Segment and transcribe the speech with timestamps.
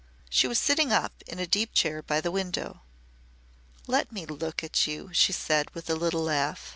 [0.31, 2.81] She was sitting up in a deep chair by the window.
[3.85, 6.69] "Let me look at you," she said with a little laugh.